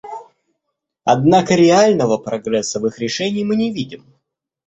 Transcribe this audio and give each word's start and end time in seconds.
Однако 1.03 1.53
реального 1.53 2.17
прогресса 2.17 2.79
в 2.79 2.87
их 2.87 2.97
решении 2.97 3.43
мы 3.43 3.55
не 3.55 3.71
видим. 3.71 4.03